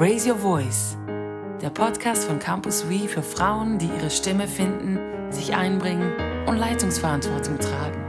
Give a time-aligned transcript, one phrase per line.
[0.00, 0.96] Raise Your Voice,
[1.60, 5.00] der Podcast von Campus We für Frauen, die ihre Stimme finden,
[5.32, 6.12] sich einbringen
[6.46, 8.04] und Leitungsverantwortung tragen.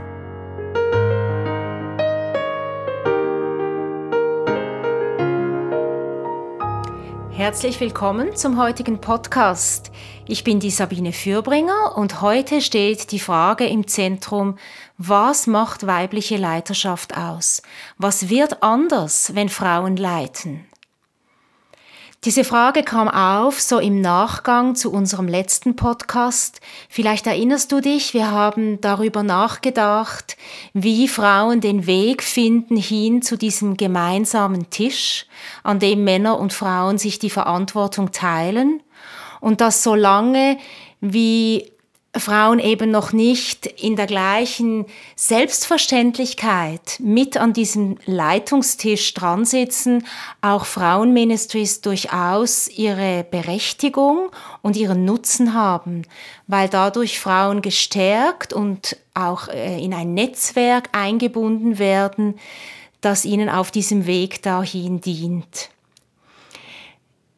[7.32, 9.90] Herzlich willkommen zum heutigen Podcast.
[10.28, 14.58] Ich bin die Sabine Fürbringer und heute steht die Frage im Zentrum,
[14.96, 17.62] was macht weibliche Leiterschaft aus?
[17.98, 20.69] Was wird anders, wenn Frauen leiten?
[22.24, 26.60] Diese Frage kam auf so im Nachgang zu unserem letzten Podcast.
[26.90, 30.36] Vielleicht erinnerst du dich, wir haben darüber nachgedacht,
[30.74, 35.24] wie Frauen den Weg finden hin zu diesem gemeinsamen Tisch,
[35.62, 38.82] an dem Männer und Frauen sich die Verantwortung teilen
[39.40, 40.58] und das so lange
[41.00, 41.72] wie
[42.16, 50.04] Frauen eben noch nicht in der gleichen Selbstverständlichkeit mit an diesem Leitungstisch dran sitzen,
[50.40, 56.02] auch Frauenministries durchaus ihre Berechtigung und ihren Nutzen haben,
[56.48, 62.40] weil dadurch Frauen gestärkt und auch äh, in ein Netzwerk eingebunden werden,
[63.00, 65.70] das ihnen auf diesem Weg dahin dient.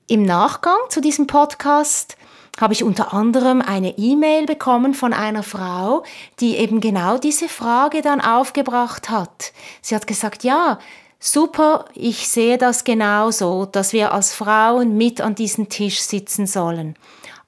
[0.06, 2.16] Im Nachgang zu diesem Podcast
[2.60, 6.04] habe ich unter anderem eine E-Mail bekommen von einer Frau,
[6.40, 9.52] die eben genau diese Frage dann aufgebracht hat.
[9.80, 10.78] Sie hat gesagt, ja,
[11.18, 16.96] super, ich sehe das genauso, dass wir als Frauen mit an diesem Tisch sitzen sollen.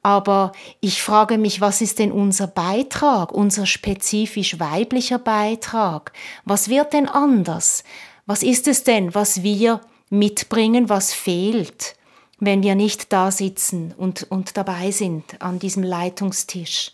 [0.02, 6.12] Aber ich frage mich, was ist denn unser Beitrag, unser spezifisch weiblicher Beitrag?
[6.44, 7.84] Was wird denn anders?
[8.26, 9.80] Was ist es denn, was wir
[10.10, 11.96] mitbringen, was fehlt?
[12.44, 16.92] Wenn wir nicht da sitzen und, und dabei sind an diesem Leitungstisch.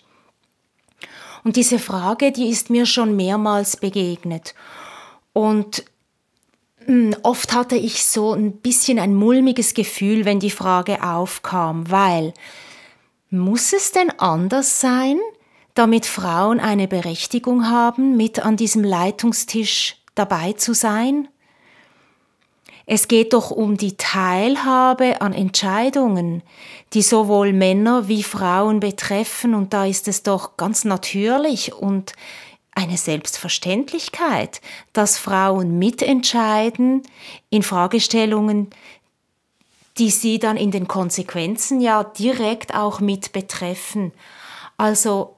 [1.45, 4.55] Und diese Frage, die ist mir schon mehrmals begegnet.
[5.33, 5.85] Und
[6.85, 12.35] hm, oft hatte ich so ein bisschen ein mulmiges Gefühl, wenn die Frage aufkam, weil
[13.31, 15.19] muss es denn anders sein,
[15.75, 21.29] damit Frauen eine Berechtigung haben, mit an diesem Leitungstisch dabei zu sein?
[22.93, 26.43] Es geht doch um die Teilhabe an Entscheidungen,
[26.93, 32.15] die sowohl Männer wie Frauen betreffen, und da ist es doch ganz natürlich und
[32.73, 34.61] eine Selbstverständlichkeit,
[34.93, 37.05] dass Frauen mitentscheiden
[37.49, 38.71] in Fragestellungen,
[39.99, 44.11] die sie dann in den Konsequenzen ja direkt auch mit betreffen.
[44.77, 45.37] Also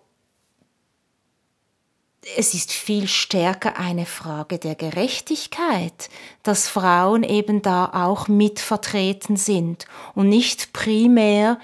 [2.36, 6.08] es ist viel stärker eine Frage der Gerechtigkeit,
[6.42, 11.58] dass Frauen eben da auch mitvertreten sind und nicht primär,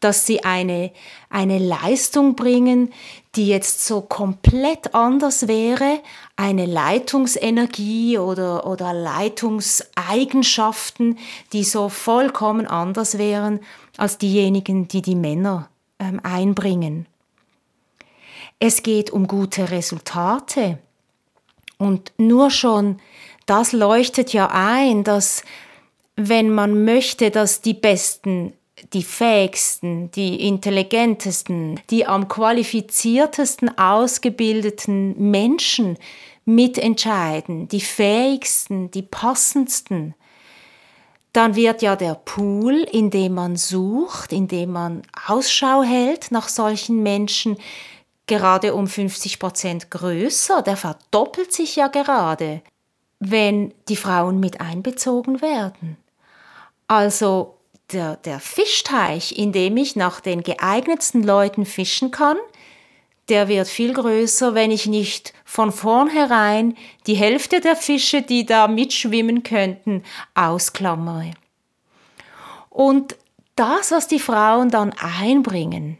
[0.00, 0.90] dass sie eine,
[1.30, 2.92] eine Leistung bringen,
[3.36, 6.00] die jetzt so komplett anders wäre,
[6.34, 11.18] eine Leitungsenergie oder, oder Leitungseigenschaften,
[11.52, 13.60] die so vollkommen anders wären
[13.96, 15.68] als diejenigen, die die Männer
[16.00, 17.06] ähm, einbringen.
[18.64, 20.78] Es geht um gute Resultate.
[21.78, 23.00] Und nur schon
[23.44, 25.42] das leuchtet ja ein, dass
[26.14, 28.52] wenn man möchte, dass die Besten,
[28.92, 35.98] die fähigsten, die intelligentesten, die am qualifiziertesten ausgebildeten Menschen
[36.44, 40.14] mitentscheiden, die fähigsten, die passendsten,
[41.32, 46.48] dann wird ja der Pool, in dem man sucht, in dem man Ausschau hält nach
[46.48, 47.56] solchen Menschen,
[48.32, 52.62] gerade um 50 Prozent größer, der verdoppelt sich ja gerade,
[53.20, 55.98] wenn die Frauen mit einbezogen werden.
[56.88, 57.58] Also
[57.92, 62.38] der, der Fischteich, in dem ich nach den geeignetsten Leuten fischen kann,
[63.28, 66.74] der wird viel größer, wenn ich nicht von vornherein
[67.06, 70.04] die Hälfte der Fische, die da mitschwimmen könnten,
[70.34, 71.32] ausklammere.
[72.70, 73.14] Und
[73.56, 75.98] das, was die Frauen dann einbringen,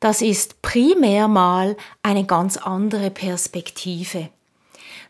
[0.00, 4.30] das ist primär mal eine ganz andere Perspektive.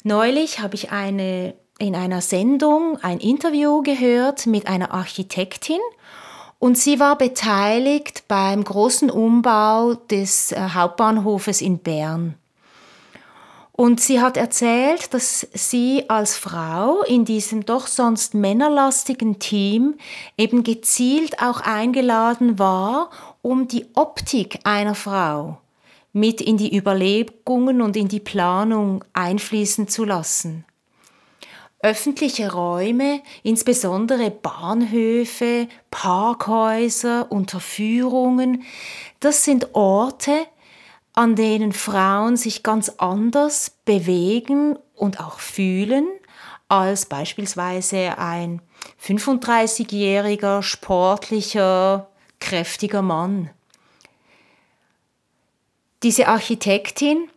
[0.03, 5.81] Neulich habe ich eine, in einer Sendung ein Interview gehört mit einer Architektin
[6.59, 12.35] und sie war beteiligt beim großen Umbau des äh, Hauptbahnhofes in Bern.
[13.73, 19.95] Und sie hat erzählt, dass sie als Frau in diesem doch sonst männerlastigen Team
[20.37, 23.09] eben gezielt auch eingeladen war,
[23.43, 25.59] um die Optik einer Frau
[26.13, 30.65] mit in die Überlegungen und in die Planung einfließen zu lassen.
[31.83, 38.65] Öffentliche Räume, insbesondere Bahnhöfe, Parkhäuser, Unterführungen,
[39.21, 40.47] das sind Orte,
[41.15, 46.07] an denen Frauen sich ganz anders bewegen und auch fühlen
[46.69, 48.63] als beispielsweise ein
[49.03, 52.10] 35-jähriger, sportlicher,
[52.41, 53.51] kräftiger Mann.
[56.03, 57.29] Diese Architektin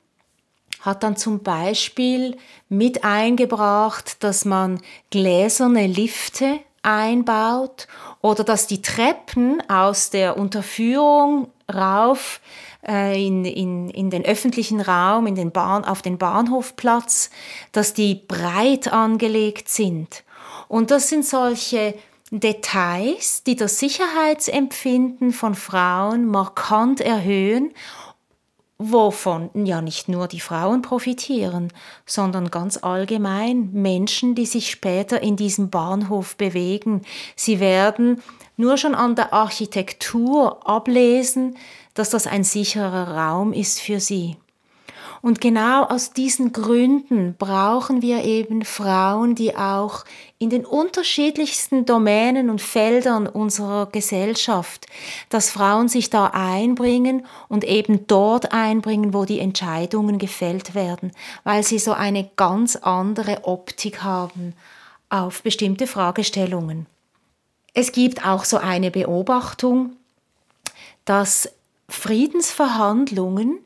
[0.82, 2.38] hat dann zum Beispiel
[2.70, 7.88] mit eingebracht, dass man gläserne Lifte einbaut
[8.22, 12.42] oder dass die Treppen aus der Unterführung rauf
[12.86, 17.30] äh, in, in, in den öffentlichen Raum, in den Bahn, auf den Bahnhofplatz,
[17.72, 20.24] dass die breit angelegt sind.
[20.68, 21.96] Und das sind solche
[22.40, 27.74] Details, die das Sicherheitsempfinden von Frauen markant erhöhen
[28.92, 31.72] wovon ja nicht nur die Frauen profitieren,
[32.06, 37.02] sondern ganz allgemein Menschen, die sich später in diesem Bahnhof bewegen.
[37.36, 38.22] Sie werden
[38.58, 41.56] nur schon an der Architektur ablesen,
[41.94, 44.36] dass das ein sicherer Raum ist für sie.
[45.24, 50.04] Und genau aus diesen Gründen brauchen wir eben Frauen, die auch
[50.38, 54.86] in den unterschiedlichsten Domänen und Feldern unserer Gesellschaft,
[55.30, 61.14] dass Frauen sich da einbringen und eben dort einbringen, wo die Entscheidungen gefällt werden,
[61.46, 64.54] weil sie so eine ganz andere Optik haben
[65.08, 66.86] auf bestimmte Fragestellungen.
[67.74, 69.94] Es gibt auch so eine Beobachtung,
[71.06, 71.50] dass
[71.88, 73.63] Friedensverhandlungen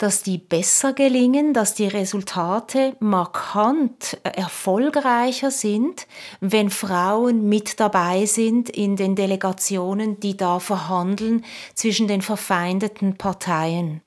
[0.00, 6.06] dass die besser gelingen, dass die Resultate markant erfolgreicher sind,
[6.40, 11.44] wenn Frauen mit dabei sind in den Delegationen, die da verhandeln
[11.74, 14.00] zwischen den verfeindeten Parteien.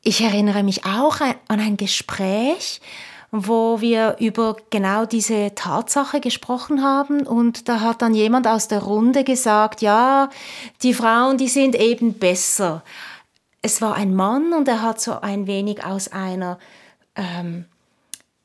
[0.00, 2.80] Ich erinnere mich auch an ein Gespräch,
[3.30, 8.82] wo wir über genau diese Tatsache gesprochen haben und da hat dann jemand aus der
[8.82, 10.30] Runde gesagt, ja,
[10.82, 12.82] die Frauen, die sind eben besser
[13.62, 16.58] es war ein Mann und er hat so ein wenig aus einer
[17.14, 17.66] ähm,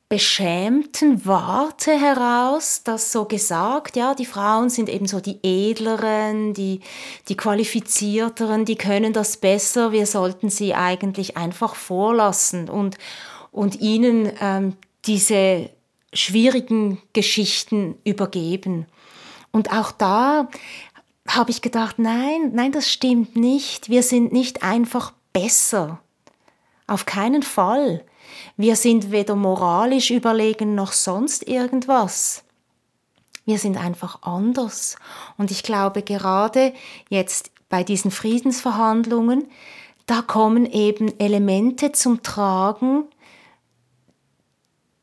[0.09, 6.81] beschämten Warte heraus das so gesagt, ja, die Frauen sind eben so die edleren, die,
[7.27, 12.97] die qualifizierteren, die können das besser, wir sollten sie eigentlich einfach vorlassen und,
[13.51, 14.73] und ihnen ähm,
[15.05, 15.69] diese
[16.13, 18.85] schwierigen Geschichten übergeben.
[19.51, 20.49] Und auch da
[21.27, 23.89] habe ich gedacht, nein, nein, das stimmt nicht.
[23.89, 25.99] Wir sind nicht einfach besser.
[26.87, 28.05] Auf keinen Fall.
[28.57, 32.43] Wir sind weder moralisch überlegen noch sonst irgendwas.
[33.45, 34.97] Wir sind einfach anders.
[35.37, 36.73] Und ich glaube, gerade
[37.09, 39.47] jetzt bei diesen Friedensverhandlungen,
[40.05, 43.05] da kommen eben Elemente zum Tragen,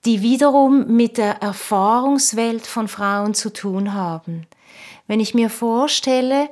[0.04, 4.46] die wiederum mit der Erfahrungswelt von Frauen zu tun haben.
[5.06, 6.48] Wenn ich mir vorstelle,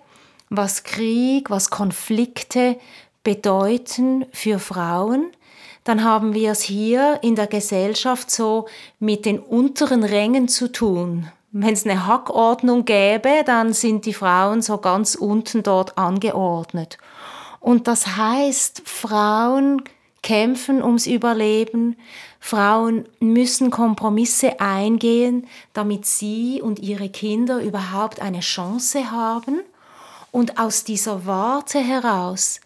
[0.49, 2.77] was Krieg, was Konflikte
[3.23, 5.31] bedeuten für Frauen,
[5.85, 8.67] dann haben wir es hier in der Gesellschaft so
[8.99, 11.31] mit den unteren Rängen zu tun.
[11.53, 16.99] Wenn es eine Hackordnung gäbe, dann sind die Frauen so ganz unten dort angeordnet.
[17.59, 19.83] Und das heißt, Frauen
[20.23, 21.97] kämpfen ums Überleben,
[22.41, 29.61] Frauen müssen Kompromisse eingehen, damit sie und ihre Kinder überhaupt eine Chance haben.
[30.33, 32.61] Und aus dieser Warte heraus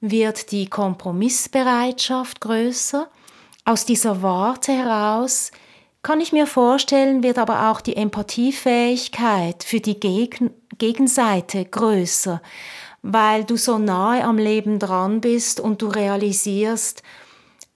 [0.00, 3.08] wird die Kompromissbereitschaft größer.
[3.64, 5.50] Aus dieser Warte heraus
[6.02, 12.40] kann ich mir vorstellen, wird aber auch die Empathiefähigkeit für die Gegen Gegenseite größer,
[13.02, 17.02] weil du so nahe am Leben dran bist und du realisierst,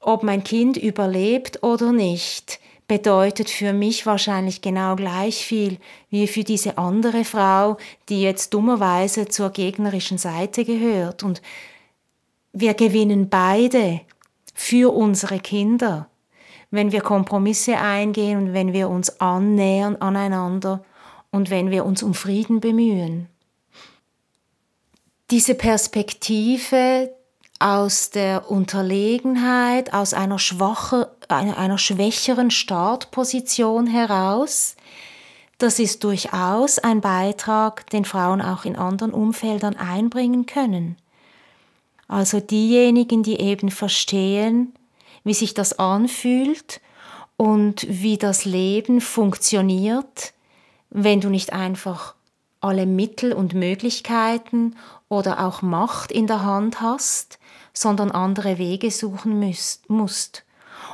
[0.03, 5.79] ob mein Kind überlebt oder nicht, bedeutet für mich wahrscheinlich genau gleich viel
[6.11, 7.79] wie für diese andere Frau,
[8.09, 11.23] die jetzt dummerweise zur gegnerischen Seite gehört.
[11.23, 11.41] Und
[12.53, 14.03] wir gewinnen beide
[14.53, 16.09] für unsere Kinder,
[16.71, 20.85] wenn wir Kompromisse eingehen und wenn wir uns annähern aneinander
[21.31, 23.29] und wenn wir uns um Frieden bemühen.
[25.31, 27.11] Diese Perspektive
[27.63, 34.75] aus der Unterlegenheit, aus einer, schwache, einer, einer schwächeren Startposition heraus.
[35.59, 40.97] Das ist durchaus ein Beitrag, den Frauen auch in anderen Umfeldern einbringen können.
[42.09, 44.75] Also diejenigen, die eben verstehen,
[45.23, 46.81] wie sich das anfühlt
[47.37, 50.33] und wie das Leben funktioniert,
[50.91, 52.15] wenn du nicht einfach
[52.61, 54.77] alle Mittel und Möglichkeiten
[55.09, 57.39] oder auch Macht in der Hand hast,
[57.73, 60.45] sondern andere Wege suchen müsst, musst.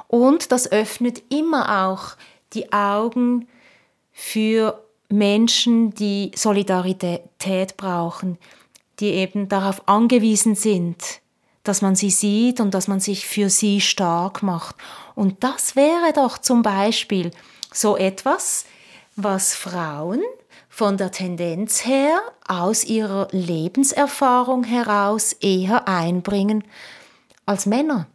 [0.06, 2.16] Und das öffnet immer auch
[2.52, 3.48] die Augen
[4.12, 8.38] für Menschen, die Solidarität brauchen,
[9.00, 11.20] die eben darauf angewiesen sind,
[11.62, 14.76] dass man sie sieht und dass man sich für sie stark macht.
[15.14, 17.30] Und das wäre doch zum Beispiel
[17.72, 18.64] so etwas,
[19.16, 20.22] was Frauen
[20.78, 26.62] von der Tendenz her aus ihrer Lebenserfahrung heraus eher einbringen
[27.46, 28.06] als Männer.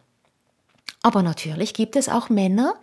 [1.02, 2.76] Aber natürlich gibt es auch Männer,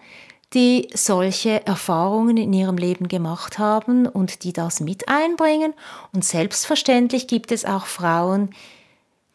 [0.53, 5.73] die solche Erfahrungen in ihrem Leben gemacht haben und die das mit einbringen.
[6.13, 8.51] Und selbstverständlich gibt es auch Frauen,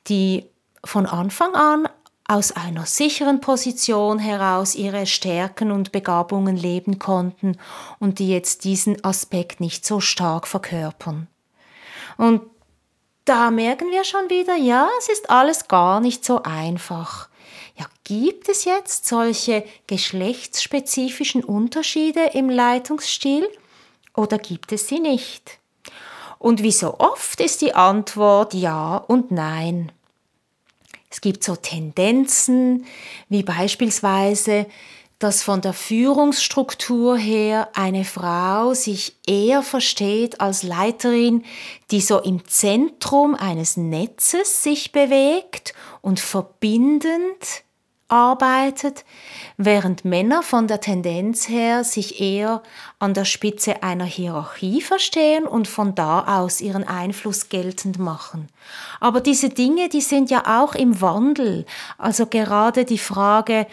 [0.10, 0.46] die
[0.84, 1.90] von Anfang an
[2.27, 7.58] aus einer sicheren Position heraus ihre Stärken und Begabungen leben konnten
[8.00, 11.27] und die jetzt diesen Aspekt nicht so stark verkörpern.
[12.17, 12.41] Und
[13.25, 17.29] da merken wir schon wieder, ja, es ist alles gar nicht so einfach.
[17.77, 23.48] Ja, gibt es jetzt solche geschlechtsspezifischen Unterschiede im Leitungsstil
[24.15, 25.60] oder gibt es sie nicht?
[26.39, 29.91] Und wie so oft ist die Antwort ja und nein.
[31.15, 32.86] Es gibt so Tendenzen,
[33.29, 34.65] wie beispielsweise,
[35.17, 41.45] dass von der Führungsstruktur her eine Frau sich eher versteht als Leiterin,
[41.89, 47.63] die so im Zentrum eines Netzes sich bewegt und verbindend
[48.08, 49.04] arbeitet,
[49.58, 52.62] während Männer von der Tendenz her sich eher
[53.00, 58.48] an der Spitze einer Hierarchie verstehen und von da aus ihren Einfluss geltend machen.
[59.00, 61.66] Aber diese Dinge, die sind ja auch im Wandel.
[61.98, 63.66] Also gerade die Frage,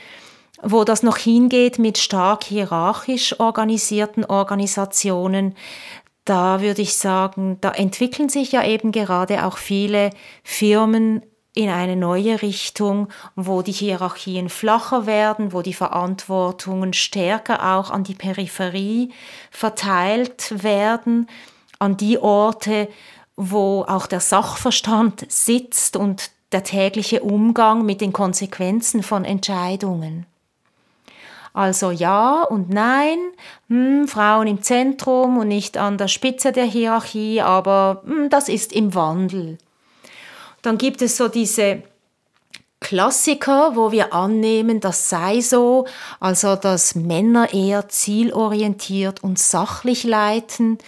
[0.62, 5.57] wo das noch hingeht mit stark hierarchisch organisierten Organisationen,
[6.25, 10.11] da würde ich sagen, da entwickeln sich ja eben gerade auch viele
[10.45, 11.23] Firmen
[11.54, 18.04] in eine neue Richtung, wo die Hierarchien flacher werden, wo die Verantwortungen stärker auch an
[18.04, 19.12] die Peripherie
[19.50, 21.28] verteilt werden,
[21.78, 22.88] an die Orte,
[23.37, 30.26] wo auch der Sachverstand sitzt und der tägliche Umgang mit den Konsequenzen von Entscheidungen.
[31.54, 33.18] Also ja und nein,
[33.68, 38.73] hm, Frauen im Zentrum und nicht an der Spitze der Hierarchie, aber hm, das ist
[38.73, 39.59] im Wandel.
[40.62, 41.83] Dann gibt es so diese
[42.81, 45.87] Klassiker, wo wir annehmen, das sei so,
[46.19, 50.78] also dass Männer eher zielorientiert und sachlich leiten,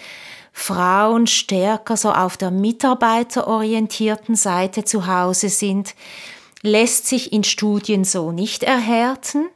[0.53, 5.95] Frauen stärker so auf der mitarbeiterorientierten Seite zu Hause sind,
[6.63, 9.47] lässt sich in Studien so nicht erhärten.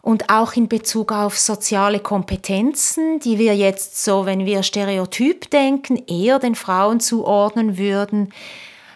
[0.00, 6.02] Und auch in Bezug auf soziale Kompetenzen, die wir jetzt so, wenn wir stereotyp denken,
[6.08, 8.32] eher den Frauen zuordnen würden,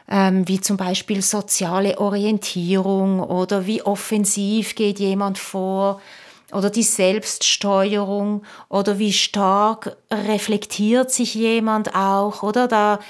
[0.09, 6.01] ähm, wie zum Beispiel soziale Orientierung oder wie offensiv geht jemand vor
[6.53, 13.01] oder die Selbststeuerung oder wie stark reflektiert sich jemand auch oder da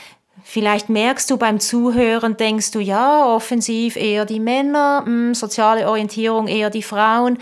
[0.49, 5.89] Vielleicht merkst du beim Zuhören, denkst du, ja, offensiv eher die Männer, mh, hm, soziale
[5.89, 7.39] Orientierung eher die Frauen.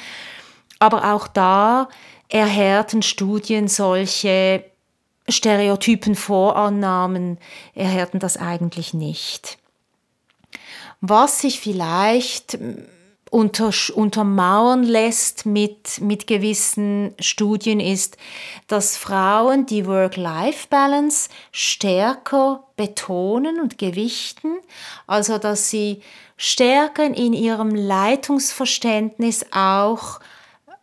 [0.79, 1.91] Aber auch da
[2.31, 4.65] erhärten Studien solche
[5.29, 7.39] Stereotypen, Vorannahmen
[7.75, 9.59] erhärten das eigentlich nicht.
[11.01, 12.59] Was sich vielleicht
[13.35, 18.17] unter, untermauern lässt mit, mit gewissen Studien ist,
[18.69, 24.59] dass Frauen die Work-Life-Balance stärker betonen und gewichten,
[25.09, 26.01] also dass sie
[26.37, 30.21] stärker in ihrem Leitungsverständnis auch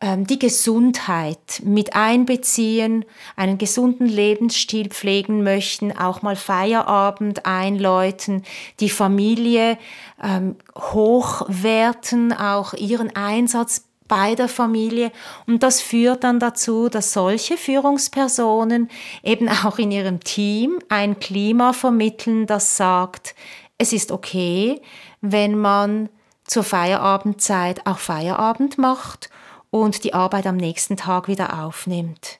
[0.03, 3.05] die Gesundheit mit einbeziehen,
[3.36, 8.43] einen gesunden Lebensstil pflegen möchten, auch mal Feierabend einläuten,
[8.79, 9.77] die Familie
[10.22, 15.12] ähm, hochwerten, auch ihren Einsatz bei der Familie.
[15.46, 18.89] Und das führt dann dazu, dass solche Führungspersonen
[19.22, 23.36] eben auch in ihrem Team ein Klima vermitteln, das sagt,
[23.77, 24.81] es ist okay,
[25.22, 26.10] wenn man
[26.43, 29.29] zur Feierabendzeit auch Feierabend macht
[29.71, 32.39] und die Arbeit am nächsten Tag wieder aufnimmt.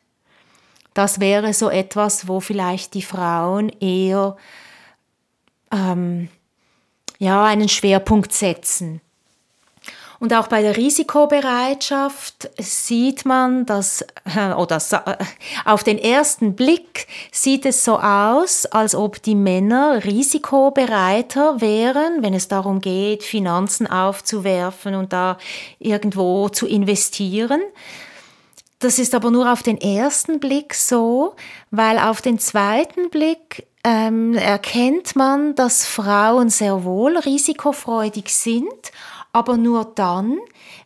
[0.94, 4.36] Das wäre so etwas, wo vielleicht die Frauen eher
[5.72, 6.28] ähm,
[7.18, 9.02] ja, einen Schwerpunkt setzen.
[10.22, 15.16] Und auch bei der Risikobereitschaft sieht man, dass, äh, oder äh,
[15.66, 22.36] auf den ersten Blick sieht es so aus, als ob die Männer risikobereiter wären, wenn
[22.36, 25.40] es darum geht, Finanzen aufzuwerfen und da
[25.80, 27.62] irgendwo zu investieren.
[28.78, 31.34] Das ist aber nur auf den ersten Blick so,
[31.72, 38.92] weil auf den zweiten Blick ähm, erkennt man, dass Frauen sehr wohl risikofreudig sind,
[39.34, 40.38] aber nur dann,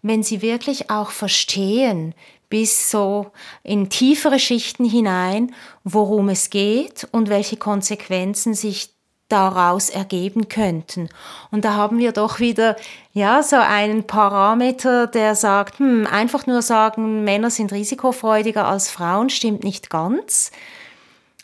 [0.01, 2.13] wenn sie wirklich auch verstehen,
[2.49, 3.31] bis so
[3.63, 8.95] in tiefere Schichten hinein, worum es geht und welche Konsequenzen sich
[9.29, 11.09] daraus ergeben könnten.
[11.49, 12.75] Und da haben wir doch wieder
[13.13, 19.29] ja so einen Parameter, der sagt, hm, einfach nur sagen, Männer sind risikofreudiger als Frauen,
[19.29, 20.51] stimmt nicht ganz.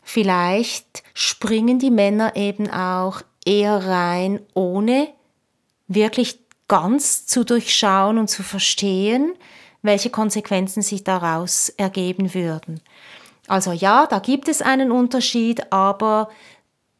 [0.04, 5.08] Vielleicht springen die Männer eben auch eher rein, ohne
[5.88, 6.40] wirklich
[6.72, 9.34] ganz zu durchschauen und zu verstehen,
[9.82, 12.80] welche Konsequenzen sich daraus ergeben würden.
[13.50, 16.30] Also ja, da gibt es einen Unterschied, aber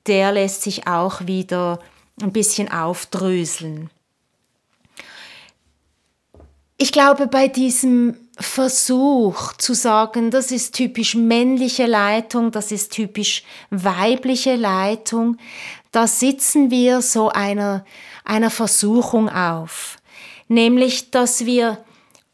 [0.08, 1.80] der lässt sich auch wieder
[2.22, 3.90] ein bisschen aufdröseln.
[6.76, 13.46] Ich glaube, bei diesem Versuch zu sagen, das ist typisch männliche Leitung, das ist typisch
[13.70, 15.38] weibliche Leitung,
[15.92, 17.86] da sitzen wir so einer,
[18.24, 19.98] einer Versuchung auf.
[20.48, 21.84] Nämlich, dass wir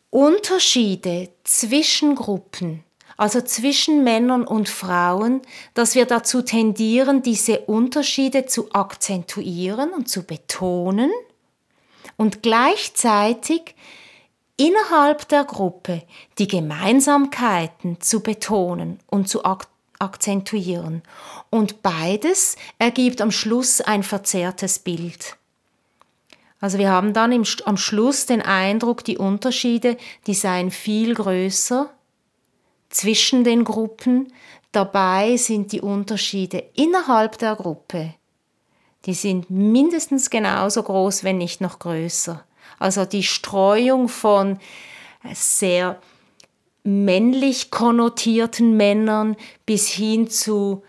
[0.10, 2.84] Unterschiede zwischen Gruppen
[3.18, 5.42] also zwischen Männern und Frauen,
[5.74, 11.12] dass wir dazu tendieren, diese Unterschiede zu akzentuieren und zu betonen
[12.16, 13.76] und gleichzeitig
[14.56, 16.04] innerhalb der Gruppe
[16.38, 19.68] die Gemeinsamkeiten zu betonen und zu ak
[20.00, 21.02] akzentuieren.
[21.50, 25.38] Und beides ergibt am Schluss ein verzerrtes Bild.
[26.60, 31.90] Also wir haben dann im, am Schluss den Eindruck, die Unterschiede, die seien viel größer
[32.90, 34.34] zwischen den Gruppen.
[34.72, 38.16] Dabei sind die Unterschiede innerhalb der Gruppe,
[39.06, 42.44] die sind mindestens genauso groß, wenn nicht noch größer.
[42.80, 44.60] Also die Streuung von
[45.34, 46.00] sehr
[46.84, 49.36] männlich konnotierten Männern
[49.66, 50.84] bis hin zu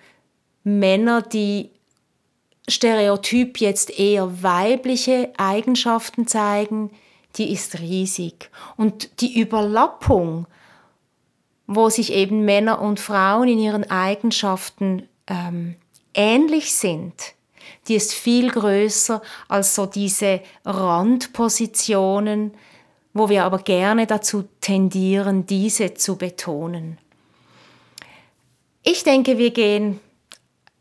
[0.65, 1.71] Männern, die
[2.69, 6.91] stereotyp jetzt eher weibliche Eigenschaften zeigen,
[7.37, 8.51] die ist riesig.
[8.77, 10.47] Und die Überlappung
[11.69, 15.77] wo sich eben Männer und Frauen in ihren Eigenschaften ähm,
[16.15, 17.35] ähnlich sind,
[17.87, 22.55] die ist viel größer als so diese Randpositionen,
[23.13, 26.99] wo wir aber gerne dazu tendieren, diese zu betonen.
[28.83, 30.01] Ich denke, wir gehen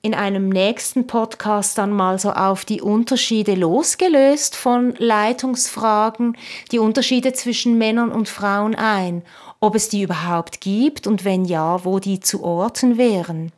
[0.07, 6.35] in einem nächsten Podcast dann mal so auf die Unterschiede losgelöst von Leitungsfragen,
[6.71, 9.23] die Unterschiede zwischen Männern und Frauen ein
[9.59, 13.51] ob es die überhaupt gibt und wenn ja, wo die zu orten wären.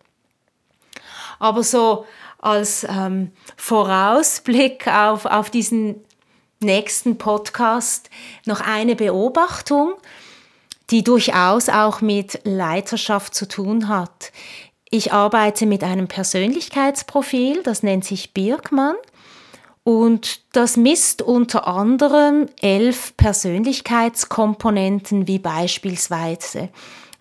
[1.39, 2.05] Aber so
[2.39, 6.03] als ähm, Vorausblick auf, auf diesen
[6.61, 8.09] nächsten Podcast
[8.45, 9.93] noch eine Beobachtung,
[10.89, 14.31] die durchaus auch mit Leiterschaft zu tun hat.
[14.91, 18.95] Ich arbeite mit einem Persönlichkeitsprofil, das nennt sich Birkmann.
[19.83, 26.69] Und das misst unter anderem elf Persönlichkeitskomponenten wie beispielsweise,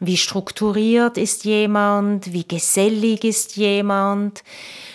[0.01, 4.45] wie strukturiert ist jemand, wie gesellig ist jemand,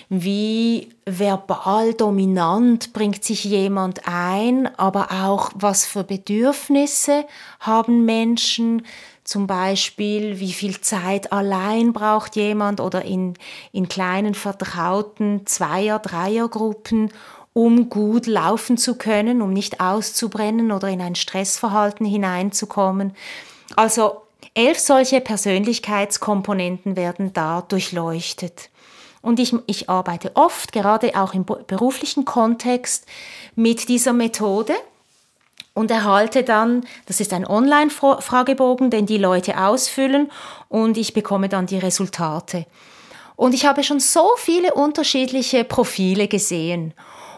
[0.09, 7.25] wie verbal dominant bringt sich jemand ein, aber auch was für Bedürfnisse
[7.59, 8.83] haben Menschen,
[9.23, 13.35] zum Beispiel wie viel Zeit allein braucht jemand oder in,
[13.71, 17.11] in kleinen vertrauten Zweier-, Dreiergruppen
[17.53, 23.15] um gut laufen zu können, um nicht auszubrennen oder in ein Stressverhalten hineinzukommen.
[23.75, 24.23] Also
[24.55, 28.69] elf solche Persönlichkeitskomponenten werden da durchleuchtet.
[29.21, 33.05] Und ich, ich arbeite oft, gerade auch im beruflichen Kontext,
[33.55, 34.73] mit dieser Methode
[35.73, 40.31] und erhalte dann, das ist ein Online-Fragebogen, den die Leute ausfüllen
[40.69, 42.65] und ich bekomme dann die Resultate.
[43.35, 46.93] Und ich habe schon so viele unterschiedliche Profile gesehen.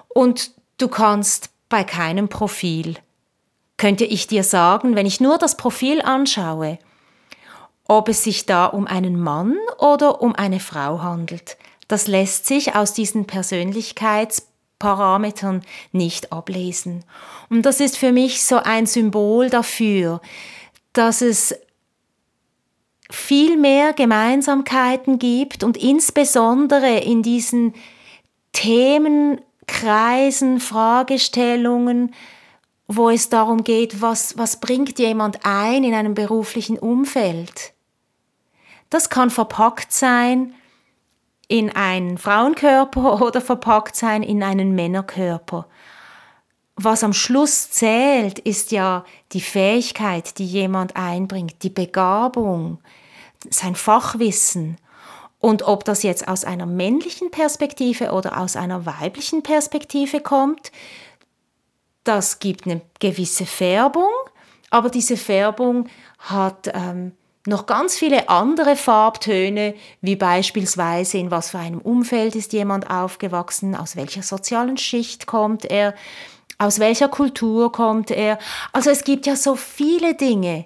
[0.09, 2.95] Und du kannst bei keinem Profil,
[3.77, 6.79] könnte ich dir sagen, wenn ich nur das Profil anschaue,
[7.87, 11.57] ob es sich da um einen Mann oder um eine Frau handelt.
[11.87, 13.27] Das lässt sich aus diesen
[14.85, 17.03] Persönlichkeitsparametern nicht ablesen.
[17.49, 20.21] Und das ist für mich so ein Symbol dafür,
[20.93, 21.55] dass es
[23.09, 27.73] viel mehr Gemeinsamkeiten gibt und insbesondere in diesen
[28.51, 32.13] Themen Kreisen, Fragestellungen,
[32.87, 37.73] wo es darum geht, was, was bringt jemand ein in einem beruflichen Umfeld.
[38.91, 40.53] Das kann verpackt sein
[41.47, 45.67] in einen Frauenkörper oder verpackt sein in einen Männerkörper.
[46.77, 52.79] Was am Schluss zählt, ist ja die Fähigkeit, die jemand einbringt, die Begabung,
[53.49, 54.77] sein Fachwissen.
[55.39, 60.71] Und ob das jetzt aus einer männlichen Perspektive oder aus einer weiblichen Perspektive kommt,
[62.03, 64.09] das gibt eine gewisse Färbung,
[64.69, 65.87] aber diese Färbung
[66.19, 67.13] hat ähm,
[67.45, 73.75] noch ganz viele andere Farbtöne, wie beispielsweise in was für einem Umfeld ist jemand aufgewachsen,
[73.75, 75.93] aus welcher sozialen Schicht kommt er,
[76.57, 78.39] aus welcher Kultur kommt er.
[78.71, 80.65] Also es gibt ja so viele Dinge,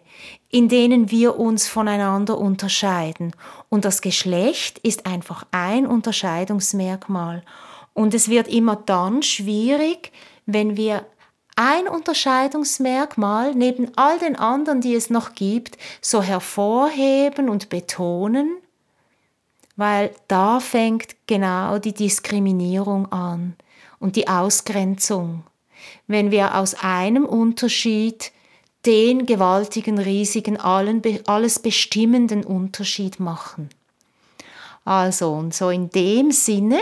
[0.50, 3.36] in denen wir uns voneinander unterscheiden.
[3.70, 7.44] Und das Geschlecht ist einfach ein Unterscheidungsmerkmal.
[7.94, 10.12] Und es wird immer dann schwierig,
[10.46, 11.06] wenn wir
[11.60, 18.60] ein Unterscheidungsmerkmal neben all den anderen, die es noch gibt, so hervorheben und betonen,
[19.76, 23.58] weil da fängt genau die Diskriminierung an
[24.00, 25.43] und die Ausgrenzung.
[26.08, 28.32] Wenn wir aus einem Unterschied
[28.86, 33.69] den gewaltigen, riesigen, allen, alles bestimmenden Unterschied machen.
[34.86, 36.80] Also, und so in dem Sinne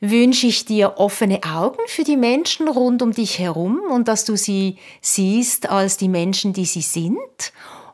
[0.00, 4.36] wünsche ich dir offene Augen für die Menschen rund um dich herum und dass du
[4.36, 7.52] sie siehst als die Menschen, die sie sind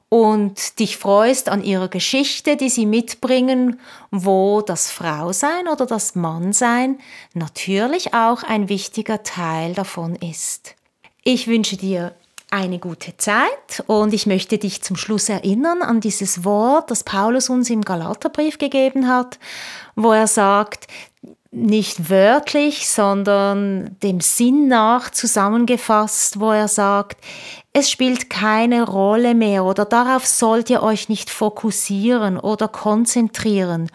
[0.09, 6.99] und dich freust an ihrer Geschichte, die sie mitbringen, wo das Frausein oder das Mannsein
[7.33, 10.77] natürlich auch ein wichtiger Teil davon ist.
[11.25, 12.14] Ich wünsche dir
[12.51, 17.51] eine gute Zeit und ich möchte dich zum Schluss erinnern an dieses Wort, das Paulus
[17.51, 19.40] uns im Galaterbrief gegeben hat,
[19.97, 20.87] wo er sagt,
[21.55, 27.19] nicht wörtlich, sondern dem Sinn nach zusammengefasst, wo er sagt,
[27.73, 33.90] es spielt keine Rolle mehr oder darauf sollt ihr euch nicht fokussieren oder konzentrieren,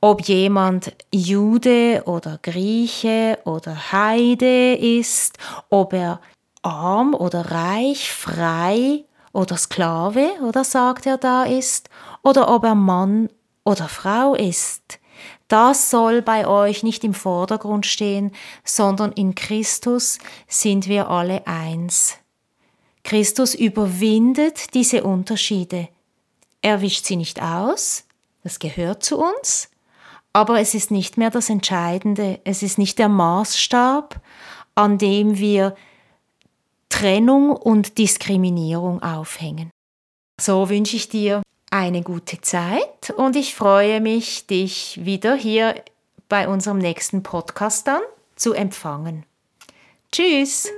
[0.00, 5.38] ob jemand Jude oder Grieche oder Heide ist,
[5.70, 6.20] ob er
[6.62, 11.88] arm oder reich, frei oder Sklave oder sagt er da ist,
[12.22, 13.28] oder ob er Mann
[13.64, 14.98] oder Frau ist.
[15.48, 18.32] Das soll bei euch nicht im Vordergrund stehen,
[18.64, 22.18] sondern in Christus sind wir alle eins.
[23.02, 25.88] Christus überwindet diese Unterschiede.
[26.60, 28.04] Er wischt sie nicht aus,
[28.42, 29.70] das gehört zu uns,
[30.34, 34.20] aber es ist nicht mehr das Entscheidende, es ist nicht der Maßstab,
[34.74, 35.74] an dem wir
[36.90, 39.70] Trennung und Diskriminierung aufhängen.
[40.38, 45.74] So wünsche ich dir eine gute Zeit und ich freue mich, dich wieder hier
[46.28, 48.02] bei unserem nächsten Podcast dann
[48.36, 49.24] zu empfangen.
[50.12, 50.70] Tschüss!